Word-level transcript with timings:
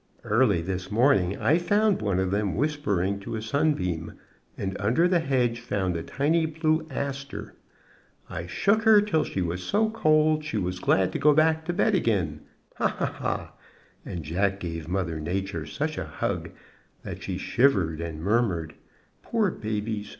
Early 0.23 0.63
this 0.63 0.89
morning 0.89 1.37
I 1.37 1.59
found 1.59 2.01
one 2.01 2.17
of 2.17 2.31
them 2.31 2.55
whispering 2.55 3.19
to 3.19 3.35
a 3.35 3.41
sunbeam, 3.43 4.13
and 4.57 4.75
under 4.81 5.07
the 5.07 5.19
hedge 5.19 5.59
found 5.59 5.95
a 5.95 6.01
tiny 6.01 6.47
blue 6.47 6.87
aster. 6.89 7.53
I 8.27 8.47
shook 8.47 8.81
her 8.81 8.99
till 9.01 9.23
she 9.23 9.43
was 9.43 9.61
so 9.61 9.91
cold 9.91 10.43
she 10.43 10.57
was 10.57 10.79
glad 10.79 11.11
to 11.11 11.19
go 11.19 11.35
back 11.35 11.65
to 11.65 11.73
bed 11.73 11.93
again. 11.93 12.41
Ha! 12.77 12.87
ha! 12.87 13.05
ha!" 13.05 13.53
and 14.03 14.23
Jack 14.23 14.59
gave 14.59 14.87
Mother 14.87 15.19
Nature 15.19 15.67
such 15.67 15.99
a 15.99 16.05
hug 16.05 16.49
that 17.03 17.21
she 17.21 17.37
shivered, 17.37 18.01
and 18.01 18.21
murmured: 18.23 18.73
"Poor 19.21 19.51
babies! 19.51 20.09